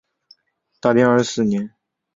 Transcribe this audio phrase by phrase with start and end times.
[0.79, 1.75] 大定二十四年。